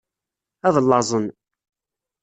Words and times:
Ad 0.67 0.75
llaẓen. 0.83 1.25